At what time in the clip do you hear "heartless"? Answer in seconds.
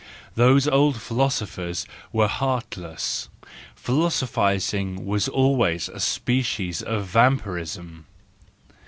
2.27-3.29